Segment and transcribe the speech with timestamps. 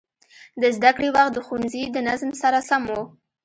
[0.61, 2.93] د زده کړې وخت د ښوونځي د نظم سره سم و.